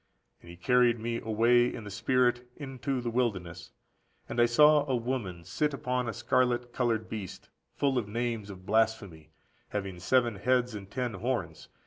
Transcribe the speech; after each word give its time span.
And 0.41 0.49
he 0.49 0.57
carried 0.57 0.97
me 0.99 1.19
away 1.19 1.71
in 1.71 1.83
the 1.83 1.91
spirit 1.91 2.49
into 2.57 3.01
the 3.01 3.11
wilderness: 3.11 3.69
and 4.27 4.41
I 4.41 4.47
saw 4.47 4.83
a 4.87 4.95
woman 4.95 5.43
sit 5.43 5.75
upon 5.75 6.09
a 6.09 6.13
scarlet 6.13 6.73
coloured 6.73 7.07
beast, 7.07 7.49
full 7.75 7.99
of 7.99 8.07
names 8.07 8.49
of 8.49 8.65
blasphemy, 8.65 9.29
having 9.69 9.99
seven 9.99 10.37
heads 10.37 10.73
and 10.73 10.89
ten 10.89 11.13
horns. 11.13 11.67